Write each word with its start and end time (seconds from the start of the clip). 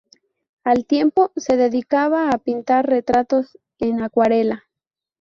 Al 0.63 0.87
tiempo, 0.87 1.31
se 1.35 1.57
dedicaba 1.57 2.31
a 2.31 2.39
pintar 2.39 2.87
retratos 2.87 3.59
en 3.77 4.01
acuarela. 4.01 4.63